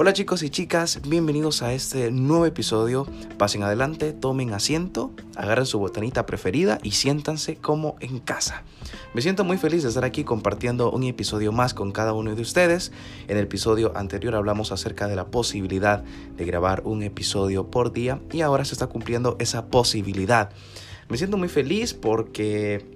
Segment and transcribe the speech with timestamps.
[0.00, 3.04] Hola chicos y chicas, bienvenidos a este nuevo episodio.
[3.36, 8.62] Pasen adelante, tomen asiento, agarren su botanita preferida y siéntanse como en casa.
[9.12, 12.40] Me siento muy feliz de estar aquí compartiendo un episodio más con cada uno de
[12.40, 12.92] ustedes.
[13.26, 16.04] En el episodio anterior hablamos acerca de la posibilidad
[16.36, 20.50] de grabar un episodio por día y ahora se está cumpliendo esa posibilidad.
[21.08, 22.86] Me siento muy feliz porque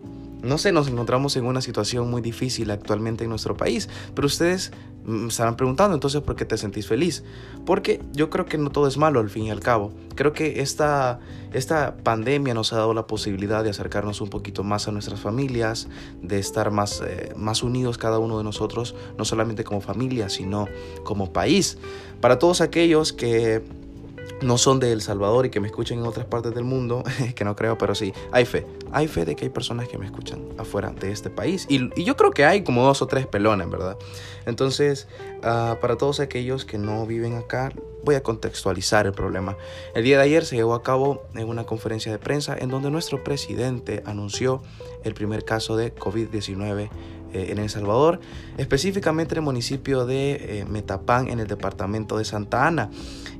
[0.42, 4.72] no sé, nos encontramos en una situación muy difícil actualmente en nuestro país, pero ustedes
[5.04, 7.24] me estarán preguntando entonces por qué te sentís feliz.
[7.64, 9.92] Porque yo creo que no todo es malo al fin y al cabo.
[10.14, 11.20] Creo que esta,
[11.52, 15.88] esta pandemia nos ha dado la posibilidad de acercarnos un poquito más a nuestras familias,
[16.22, 20.68] de estar más, eh, más unidos cada uno de nosotros, no solamente como familia, sino
[21.04, 21.78] como país.
[22.20, 23.62] Para todos aquellos que
[24.42, 27.02] no son de El Salvador y que me escuchen en otras partes del mundo,
[27.34, 28.66] que no creo, pero sí, hay fe.
[28.92, 31.66] Hay fe de que hay personas que me escuchan afuera de este país.
[31.68, 33.96] Y, yo creo que hay como dos o tres pelones, ¿verdad?
[34.46, 35.08] Entonces,
[35.42, 37.72] ah, para todos aquellos que no viven acá,
[38.04, 39.56] voy a contextualizar el problema.
[39.94, 42.90] El día de ayer se llevó a cabo en una conferencia de prensa en donde
[42.90, 44.62] nuestro presidente anunció
[45.04, 46.90] el primer caso de COVID-19
[47.34, 48.20] eh, en El Salvador,
[48.58, 52.90] específicamente en el municipio de eh, Metapán, en el departamento de Santa Ana.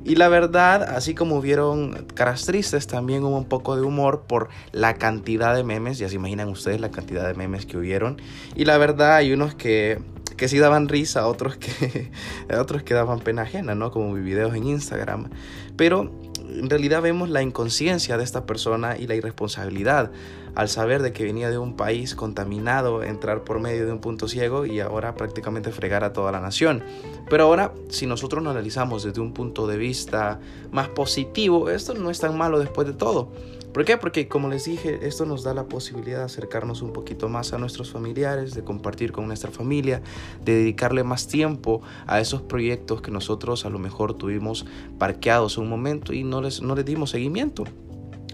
[0.03, 4.49] Y la verdad, así como hubieron caras tristes, también hubo un poco de humor por
[4.71, 8.19] la cantidad de memes, ya se imaginan ustedes la cantidad de memes que hubieron.
[8.55, 9.99] Y la verdad, hay unos que,
[10.35, 12.11] que sí daban risa, otros que,
[12.59, 13.91] otros que daban pena ajena, ¿no?
[13.91, 15.29] Como videos en Instagram.
[15.75, 16.11] Pero
[16.49, 20.11] en realidad vemos la inconsciencia de esta persona y la irresponsabilidad
[20.55, 24.27] al saber de que venía de un país contaminado, entrar por medio de un punto
[24.27, 26.83] ciego y ahora prácticamente fregar a toda la nación.
[27.29, 30.39] Pero ahora, si nosotros lo analizamos desde un punto de vista
[30.71, 33.31] más positivo, esto no es tan malo después de todo.
[33.73, 33.97] ¿Por qué?
[33.97, 37.57] Porque como les dije, esto nos da la posibilidad de acercarnos un poquito más a
[37.57, 40.03] nuestros familiares, de compartir con nuestra familia,
[40.43, 44.67] de dedicarle más tiempo a esos proyectos que nosotros a lo mejor tuvimos
[44.99, 47.63] parqueados un momento y no les, no les dimos seguimiento.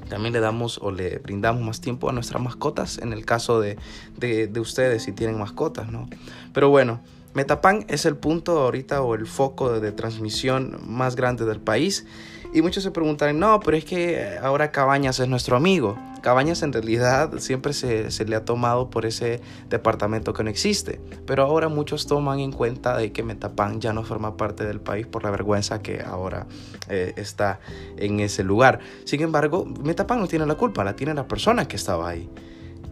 [0.09, 3.77] También le damos o le brindamos más tiempo a nuestras mascotas en el caso de,
[4.17, 6.09] de, ustedes si tienen mascotas, ¿no?
[6.51, 6.99] Pero bueno,
[7.33, 12.05] Metapan es el punto ahorita o el foco de transmisión más grande del país
[12.53, 15.97] y muchos se preguntan, no, pero es que ahora Cabañas es nuestro amigo.
[16.21, 19.39] Cabañas en realidad siempre se, le ha tomado por ese
[19.69, 20.99] departamento que no existe.
[21.25, 25.05] Pero ahora muchos toman en cuenta de que Metapan ya no forma parte del país
[25.05, 26.47] por la vergüenza que ahora
[26.89, 27.59] eh, está
[27.97, 28.79] en ese lugar.
[29.05, 32.29] Sin embargo, Metapan no tiene la culpa, la tiene la persona que estaba ahí.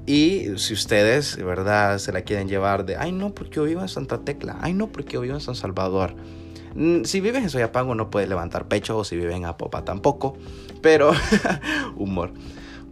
[0.08, 3.82] Y si ustedes, de verdad, se la quieren llevar de, ay no, porque yo vivo
[3.82, 6.16] en Santa Tecla, ay no, porque yo vivo en San Salvador
[6.78, 10.38] Mm, si vives en Soyapango no puedes levantar pecho o si vives en Apopa tampoco.
[10.82, 11.12] Pero
[11.98, 12.32] humor.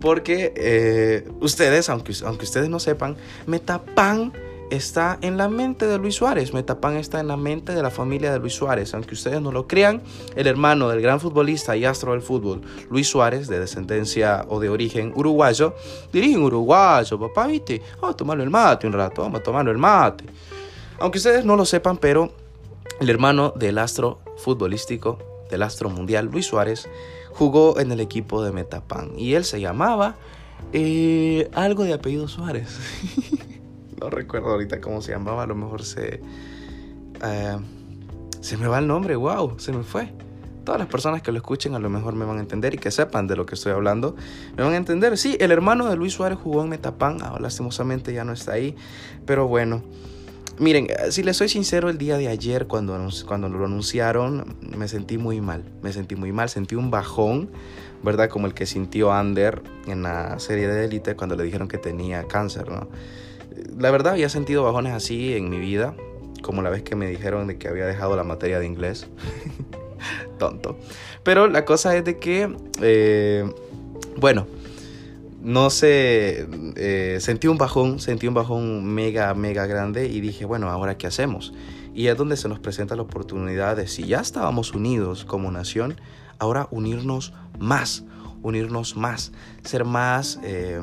[0.02, 3.16] Porque eh, ustedes, aunque, aunque ustedes no sepan,
[3.46, 4.34] Metapan
[4.70, 6.54] está en la mente de Luis Suárez.
[6.54, 8.94] Metapan está en la mente de la familia de Luis Suárez.
[8.94, 10.02] Aunque ustedes no lo crean,
[10.36, 14.70] el hermano del gran futbolista y astro del fútbol, Luis Suárez, de descendencia o de
[14.70, 15.76] origen uruguayo,
[16.12, 17.82] dirige un uruguayo, papá, ¿viste?
[18.02, 20.26] Vamos a tomarlo el mate un rato, vamos a tomarlo el mate.
[21.00, 22.32] Aunque ustedes no lo sepan, pero
[23.00, 26.88] el hermano del astro futbolístico, del astro mundial, Luis Suárez,
[27.32, 30.16] jugó en el equipo de Metapan y él se llamaba
[30.74, 32.80] eh, algo de apellido Suárez.
[34.00, 36.22] no recuerdo ahorita cómo se llamaba, a lo mejor se...
[37.24, 37.58] Eh,
[38.46, 40.14] se me va el nombre, wow, se me fue.
[40.64, 42.92] Todas las personas que lo escuchen a lo mejor me van a entender y que
[42.92, 44.16] sepan de lo que estoy hablando,
[44.56, 45.18] me van a entender.
[45.18, 48.76] Sí, el hermano de Luis Suárez jugó en Metapan, ah, lastimosamente ya no está ahí,
[49.26, 49.82] pero bueno.
[50.60, 52.96] Miren, eh, si les soy sincero, el día de ayer cuando,
[53.28, 57.50] cuando lo anunciaron me sentí muy mal, me sentí muy mal, sentí un bajón,
[58.04, 58.30] ¿verdad?
[58.30, 62.28] Como el que sintió Ander en la serie de Elite cuando le dijeron que tenía
[62.28, 62.88] cáncer, ¿no?
[63.78, 65.96] La verdad había sentido bajones así en mi vida,
[66.42, 69.08] como la vez que me dijeron de que había dejado la materia de inglés.
[70.40, 70.78] Tonto.
[71.24, 73.52] Pero la cosa es de que, eh,
[74.18, 74.46] bueno,
[75.42, 80.70] no sé, eh, sentí un bajón, sentí un bajón mega, mega grande y dije, bueno,
[80.70, 81.54] ahora qué hacemos.
[81.94, 85.96] Y es donde se nos presenta la oportunidad de, si ya estábamos unidos como nación,
[86.40, 88.04] ahora unirnos más,
[88.42, 89.32] unirnos más,
[89.64, 90.82] ser más, eh,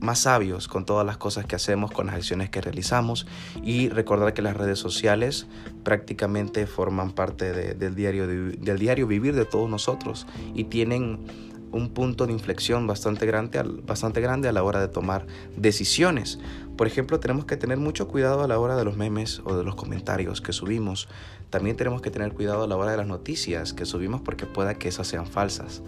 [0.00, 3.26] más sabios con todas las cosas que hacemos, con las acciones que realizamos
[3.62, 5.46] y recordar que las redes sociales
[5.84, 11.24] prácticamente forman parte del, diario, del diario vivir de todos nosotros y tienen
[11.72, 15.26] un punto de inflexión bastante grande, bastante grande a la hora de tomar
[15.56, 16.38] decisiones.
[16.76, 19.64] Por ejemplo, tenemos que tener mucho cuidado a la hora de los memes o de
[19.64, 21.08] los comentarios que subimos.
[21.50, 24.74] También tenemos que tener cuidado a la hora de las noticias que subimos porque pueda
[24.74, 25.82] que esas sean falsas,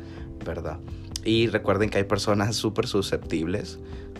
[0.45, 0.79] ¿verdad?
[1.25, 3.79] Y recuerden que hay personas súper susceptibles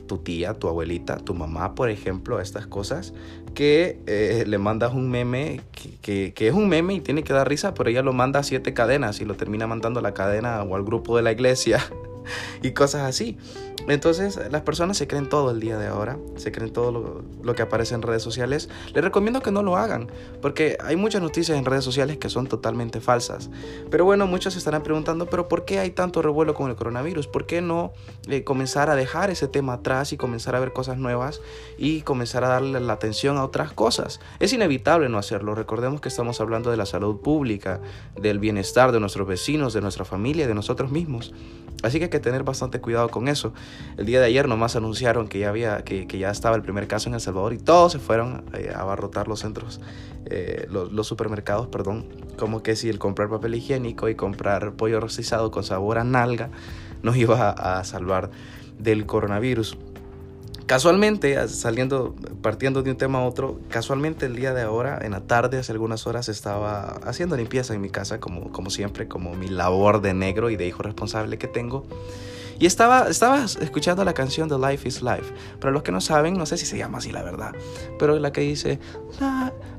[0.09, 3.15] tu tía, tu abuelita, tu mamá, por ejemplo, estas cosas,
[3.55, 5.61] que eh, le mandas un meme
[6.03, 8.43] que, que, es un meme y tiene que dar risa, pero ella lo manda a
[8.43, 11.85] siete cadenas y lo termina mandando a la cadena o al grupo de la iglesia
[12.63, 13.39] y cosas así.
[13.87, 17.63] Entonces las personas se creen todo el día de ahora, se creen todo lo, que
[17.63, 18.69] aparece en redes sociales.
[18.93, 20.11] Les recomiendo que no lo hagan,
[20.43, 23.49] porque hay muchas noticias en redes sociales que son totalmente falsas.
[23.91, 27.29] Pero bueno, muchos se estarán preguntando, pero ¿por qué hay tanto revuelo con el coronavirus?
[27.29, 27.93] ¿Por qué no
[28.29, 31.41] eh, comenzar a dejar ese tema atrás y comenzar a ver cosas nuevas
[31.79, 34.21] y comenzar a darle la atención a otras cosas?
[34.39, 35.55] Es inevitable no hacerlo.
[35.55, 37.81] Recordemos que estamos hablando de la salud pública,
[38.21, 41.33] del bienestar de nuestros vecinos, de nuestra familia, de nosotros mismos.
[41.83, 43.53] Así que hay tener bastante cuidado con eso.
[43.97, 47.09] El día de ayer nomás anunciaron que ya, había, que, ya estaba el primer caso
[47.09, 49.81] en El Salvador y todos se fueron eh, a abarrotar los centros,
[50.27, 52.07] eh, los, supermercados, perdón.
[52.39, 56.51] Como que si el comprar papel higiénico y comprar pollo rostizado con sabor a nalga
[57.03, 58.31] nos iba a salvar
[58.79, 59.77] del coronavirus.
[60.69, 65.23] Casualmente, saliendo, partiendo de un tema a otro, casualmente el día de ahora, en la
[65.23, 69.49] tarde, hace algunas horas, estaba haciendo limpieza en mi casa, como, como siempre, como mi
[69.49, 71.87] labor de negro y de hijo responsable que tengo.
[72.59, 75.33] Y estaba, estaba escuchando la canción de Life is Life.
[75.59, 77.55] Para los que no saben, no sé si se llama así la verdad,
[77.99, 78.79] pero la que dice...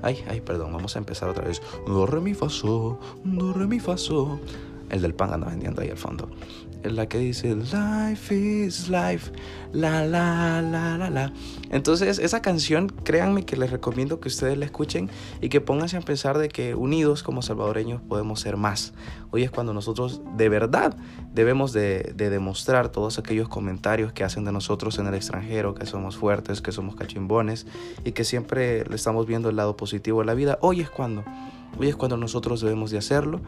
[0.01, 1.62] Ay, ay, perdón, vamos a empezar otra vez.
[1.86, 3.94] Do, re, mi, fa, do, mi, fa,
[4.89, 6.30] El del pan anda vendiendo ahí al fondo
[6.84, 9.31] la que dice Life is life,
[9.74, 11.34] la la la la la.
[11.70, 15.10] Entonces, esa canción, créanme que les recomiendo que ustedes la escuchen
[15.42, 18.94] y que pónganse a pensar de que unidos como salvadoreños podemos ser más.
[19.31, 20.96] Hoy es cuando nosotros de verdad
[21.34, 25.86] debemos de, de demostrar todos aquellos comentarios que hacen de nosotros en el extranjero, que
[25.86, 27.68] somos fuertes, que somos cachimbones
[28.04, 30.58] y que siempre le estamos viendo el lado positivo de la vida.
[30.62, 31.24] Hoy es cuando.
[31.77, 33.42] Hoy es cuando nosotros debemos de hacerlo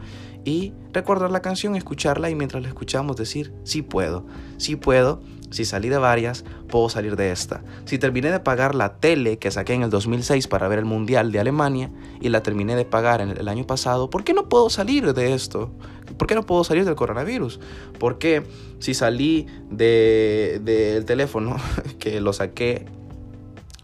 [0.44, 4.24] y recordar la canción, escucharla y mientras la escuchamos decir, sí puedo,
[4.56, 5.20] sí puedo,
[5.50, 7.62] si salí de varias, puedo salir de esta.
[7.84, 11.30] Si terminé de pagar la tele que saqué en el 2006 para ver el Mundial
[11.30, 11.90] de Alemania
[12.20, 15.34] y la terminé de pagar en el año pasado, ¿por qué no puedo salir de
[15.34, 15.70] esto?
[16.16, 17.60] ¿Por qué no puedo salir del coronavirus?
[17.98, 18.44] ¿Por qué
[18.78, 21.56] si salí del de, teléfono
[21.98, 22.86] que lo saqué,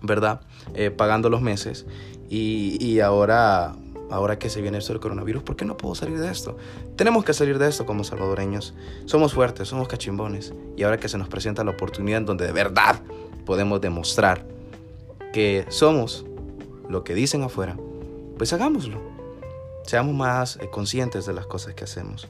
[0.01, 0.41] ¿verdad?
[0.75, 1.87] Eh, pagando los meses
[2.31, 3.75] y ahora
[4.11, 6.57] ahora que se viene esto del coronavirus, ¿por qué no puedo salir de esto?
[6.97, 8.75] Tenemos que salir de esto como salvadoreños.
[9.07, 10.53] Somos fuertes, somos cachimbones.
[10.77, 13.01] Y ahora que se nos presenta la oportunidad en donde de verdad
[13.45, 14.45] podemos demostrar
[15.33, 16.25] que somos
[16.89, 17.77] lo que dicen afuera,
[18.37, 19.01] pues hagámoslo.
[19.85, 22.29] Seamos más eh, conscientes de las cosas que hacemos.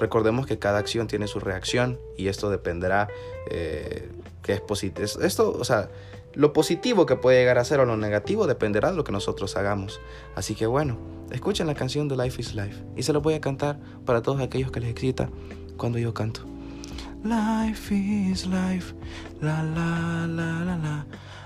[0.00, 3.08] Recordemos que cada acción tiene su reacción y esto dependerá
[3.50, 4.08] eh,
[4.42, 5.06] que es positivo.
[5.22, 5.88] Esto, o sea,
[6.38, 9.56] lo positivo que puede llegar a ser o lo negativo dependerá de lo que nosotros
[9.56, 10.00] hagamos.
[10.36, 10.96] Así que bueno,
[11.32, 14.40] escuchen la canción de Life is Life y se lo voy a cantar para todos
[14.40, 15.30] aquellos que les excita
[15.76, 16.42] cuando yo canto.
[17.24, 18.94] Life is life,
[19.40, 21.04] la la la la la.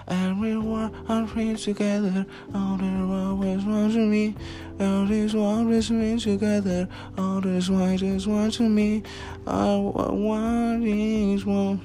[0.09, 4.35] Everyone are free together, all the always want to me.
[4.79, 6.87] All this me together,
[7.17, 9.03] all is one to me.
[9.47, 11.81] All one is one,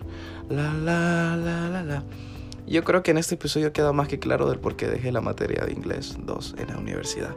[0.50, 2.27] la la la la la.
[2.68, 5.22] Yo creo que en este episodio queda más que claro del por qué dejé la
[5.22, 7.34] materia de inglés 2 en la universidad.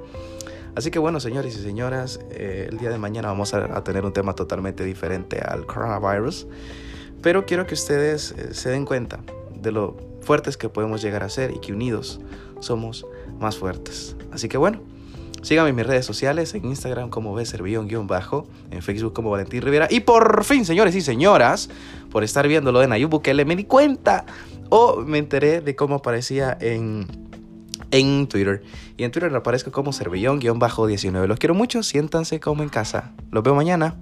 [0.74, 4.12] Así que bueno, señores y señoras, eh, el día de mañana vamos a, tener un
[4.12, 6.48] tema totalmente diferente al coronavirus,
[7.22, 9.20] pero quiero que ustedes eh, se den cuenta
[9.54, 12.20] de lo fuertes que podemos llegar a ser y que unidos
[12.58, 13.06] somos
[13.38, 14.16] más fuertes.
[14.32, 14.80] Así que bueno,
[15.42, 19.86] síganme en mis redes sociales, en Instagram como bajo en Facebook como Valentín Rivera.
[19.90, 21.70] Y por fin, señores y señoras,
[22.10, 24.24] por estar viendo lo de Nayib Bukele, me di cuenta
[24.70, 27.06] o me enteré de cómo aparecía en,
[27.90, 28.62] en Twitter.
[28.96, 31.26] Y en Twitter aparezco como Servillón-19.
[31.26, 33.12] Los quiero mucho, siéntanse como en casa.
[33.30, 33.96] Los veo mañana.